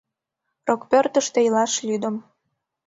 Рокпӧртыштӧ 0.67 1.39
илаш 1.47 1.73
лӱдым. 1.87 2.15